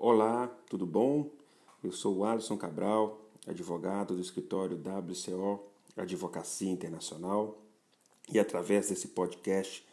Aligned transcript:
Olá, 0.00 0.46
tudo 0.70 0.86
bom? 0.86 1.28
Eu 1.82 1.90
sou 1.90 2.18
o 2.18 2.24
Alisson 2.24 2.56
Cabral, 2.56 3.20
advogado 3.48 4.14
do 4.14 4.20
escritório 4.20 4.76
WCO 4.78 5.58
Advocacia 5.96 6.70
Internacional 6.70 7.58
e 8.28 8.38
através 8.38 8.90
desse 8.90 9.08
podcast 9.08 9.84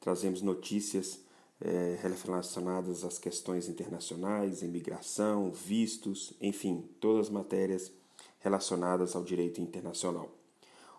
trazemos 0.00 0.40
notícias 0.40 1.20
é, 1.60 1.98
relacionadas 2.00 3.04
às 3.04 3.18
questões 3.18 3.68
internacionais, 3.68 4.62
imigração, 4.62 5.52
vistos, 5.52 6.32
enfim, 6.40 6.88
todas 6.98 7.26
as 7.26 7.30
matérias 7.30 7.92
relacionadas 8.40 9.14
ao 9.14 9.22
direito 9.22 9.60
internacional. 9.60 10.30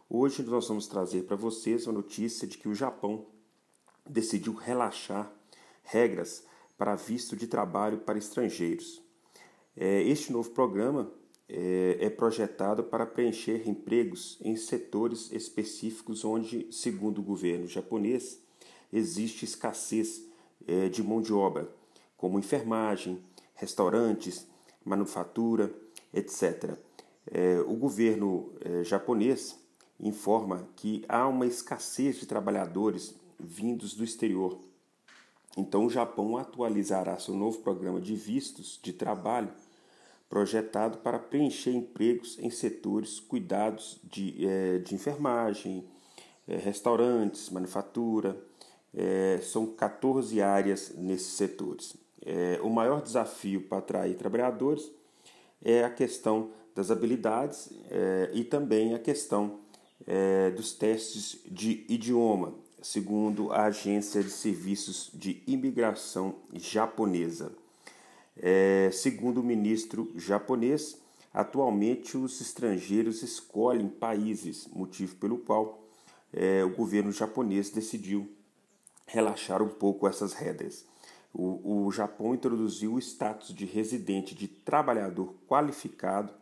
Hoje 0.07 0.43
nós 0.43 0.67
vamos 0.67 0.85
trazer 0.85 1.23
para 1.23 1.35
vocês 1.35 1.87
a 1.87 1.91
notícia 1.91 2.47
de 2.47 2.59
que 2.59 2.69
o 2.69 2.75
Japão 2.75 3.25
decidiu 4.07 4.53
relaxar 4.53 5.33
regras 5.81 6.43
para 6.77 6.95
visto 6.95 7.35
de 7.35 7.47
trabalho 7.47 7.99
para 7.99 8.17
estrangeiros. 8.17 9.01
É, 9.75 10.03
este 10.03 10.31
novo 10.31 10.51
programa 10.51 11.11
é, 11.49 11.97
é 11.99 12.09
projetado 12.09 12.83
para 12.83 13.05
preencher 13.05 13.67
empregos 13.67 14.37
em 14.41 14.55
setores 14.55 15.31
específicos 15.31 16.23
onde, 16.23 16.67
segundo 16.71 17.19
o 17.19 17.23
governo 17.23 17.67
japonês, 17.67 18.39
existe 18.91 19.45
escassez 19.45 20.25
é, 20.67 20.89
de 20.89 21.01
mão 21.01 21.21
de 21.21 21.33
obra, 21.33 21.69
como 22.15 22.39
enfermagem, 22.39 23.23
restaurantes, 23.55 24.47
manufatura, 24.83 25.73
etc. 26.13 26.77
O 27.67 27.75
governo 27.75 28.51
japonês 28.83 29.57
informa 29.99 30.67
que 30.75 31.05
há 31.07 31.25
uma 31.27 31.45
escassez 31.45 32.17
de 32.17 32.25
trabalhadores 32.25 33.15
vindos 33.39 33.93
do 33.93 34.03
exterior 34.03 34.59
então, 35.55 35.85
o 35.85 35.89
Japão 35.89 36.37
atualizará 36.37 37.17
seu 37.19 37.35
novo 37.35 37.59
programa 37.59 38.01
de 38.01 38.15
vistos 38.15 38.79
de 38.81 38.91
trabalho 38.91 39.49
projetado 40.27 40.97
para 40.97 41.19
preencher 41.19 41.69
empregos 41.71 42.39
em 42.39 42.49
setores 42.49 43.19
cuidados 43.19 43.99
de, 44.03 44.47
é, 44.47 44.79
de 44.79 44.95
enfermagem, 44.95 45.85
é, 46.47 46.57
restaurantes, 46.57 47.51
manufatura. 47.51 48.35
É, 48.95 49.39
são 49.43 49.67
14 49.67 50.41
áreas 50.41 50.93
nesses 50.95 51.33
setores. 51.33 51.95
o 52.63 52.69
maior 52.69 53.01
desafio 53.01 53.61
para 53.61 53.79
atrair 53.79 54.15
trabalhadores 54.15 54.91
é 55.63 55.83
a 55.83 55.89
questão 55.89 56.51
das 56.75 56.91
habilidades 56.91 57.69
e 58.33 58.43
também 58.43 58.93
a 58.93 58.99
questão 58.99 59.59
dos 60.55 60.73
testes 60.73 61.39
de 61.45 61.85
idioma, 61.89 62.53
segundo 62.83 63.53
a 63.53 63.63
Agência 63.63 64.21
de 64.21 64.29
Serviços 64.29 65.09
de 65.13 65.41
Imigração 65.47 66.35
japonesa. 66.53 67.55
É, 68.35 68.89
segundo 68.91 69.39
o 69.39 69.43
ministro 69.43 70.11
japonês, 70.17 71.01
atualmente 71.33 72.17
os 72.17 72.41
estrangeiros 72.41 73.23
escolhem 73.23 73.87
países, 73.87 74.67
motivo 74.67 75.15
pelo 75.15 75.37
qual 75.37 75.81
é, 76.33 76.61
o 76.63 76.75
governo 76.75 77.11
japonês 77.11 77.69
decidiu 77.69 78.29
relaxar 79.07 79.63
um 79.63 79.69
pouco 79.69 80.05
essas 80.05 80.33
regras. 80.33 80.85
O, 81.33 81.85
o 81.85 81.91
Japão 81.91 82.35
introduziu 82.35 82.95
o 82.95 82.99
status 82.99 83.55
de 83.55 83.65
residente 83.65 84.35
de 84.35 84.47
trabalhador 84.47 85.33
qualificado 85.47 86.33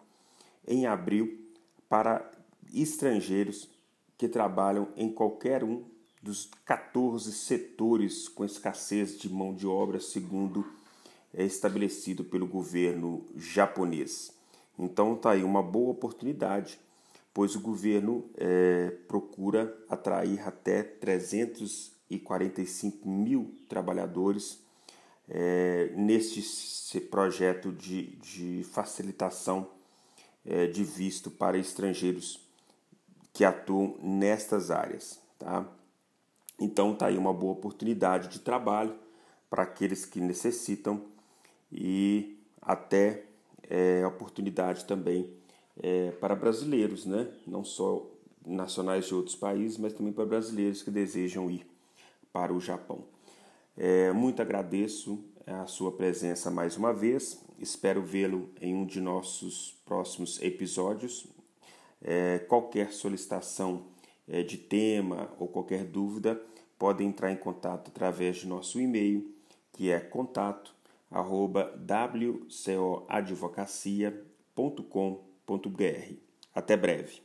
em 0.68 0.88
abril 0.88 1.40
para 1.88 2.30
estrangeiros 2.74 3.70
que 4.18 4.28
trabalham 4.28 4.88
em 4.98 5.12
qualquer 5.12 5.64
um 5.64 5.91
dos 6.22 6.50
14 6.66 7.32
setores 7.32 8.28
com 8.28 8.44
escassez 8.46 9.18
de 9.18 9.28
mão 9.30 9.54
de 9.54 9.66
obra, 9.66 10.00
segundo 10.00 10.66
é 11.34 11.44
estabelecido 11.44 12.24
pelo 12.24 12.46
governo 12.46 13.26
japonês. 13.36 14.32
Então 14.78 15.16
está 15.16 15.32
aí 15.32 15.44
uma 15.44 15.64
boa 15.64 15.90
oportunidade, 15.92 16.80
pois 17.34 17.56
o 17.56 17.62
governo 17.62 18.30
é, 18.38 18.92
procura 19.08 19.76
atrair 19.90 20.48
até 20.48 20.84
345 20.84 23.08
mil 23.08 23.56
trabalhadores 23.68 24.60
é, 25.30 25.92
neste 25.96 27.00
projeto 27.00 27.72
de, 27.72 28.18
de 28.18 28.66
facilitação 28.72 29.68
é, 30.46 30.68
de 30.68 30.84
visto 30.84 31.32
para 31.32 31.58
estrangeiros 31.58 32.40
que 33.34 33.46
atuam 33.46 33.96
nestas 34.02 34.70
áreas. 34.70 35.20
Tá? 35.40 35.66
Então 36.62 36.94
tá 36.94 37.08
aí 37.08 37.18
uma 37.18 37.34
boa 37.34 37.54
oportunidade 37.54 38.28
de 38.28 38.40
trabalho 38.40 38.94
para 39.50 39.64
aqueles 39.64 40.06
que 40.06 40.22
necessitam 40.22 41.02
e 41.72 42.38
até 42.62 43.24
é, 43.68 44.06
oportunidade 44.06 44.86
também 44.86 45.34
é, 45.82 46.12
para 46.12 46.36
brasileiros, 46.36 47.08
né? 47.08 47.28
não 47.48 47.64
só 47.64 48.06
nacionais 48.46 49.08
de 49.08 49.16
outros 49.16 49.36
países, 49.36 49.80
mas 49.80 49.94
também 49.94 50.14
para 50.14 50.26
brasileiros 50.26 50.84
que 50.84 50.92
desejam 50.92 51.50
ir 51.50 51.66
para 52.32 52.54
o 52.54 52.60
Japão. 52.60 53.06
É, 53.76 54.12
muito 54.12 54.40
agradeço 54.42 55.24
a 55.48 55.66
sua 55.66 55.92
presença 55.92 56.52
mais 56.52 56.78
uma 56.78 56.94
vez, 56.94 57.42
espero 57.58 58.04
vê-lo 58.04 58.50
em 58.62 58.76
um 58.76 58.86
de 58.86 59.02
nossos 59.02 59.76
próximos 59.84 60.40
episódios. 60.42 61.26
É, 62.04 62.40
qualquer 62.40 62.92
solicitação 62.92 63.86
é, 64.32 64.42
de 64.42 64.58
tema 64.58 65.30
ou 65.38 65.48
qualquer 65.48 65.84
dúvida, 65.84 66.42
podem 66.80 67.10
entrar 67.10 67.32
em 67.32 67.36
contato 67.36 67.90
através 67.90 68.38
de 68.38 68.48
nosso 68.48 68.80
e-mail, 68.80 69.30
que 69.74 69.92
é 69.92 70.00
contato. 70.00 70.74
Até 76.56 76.78
breve. 76.78 77.22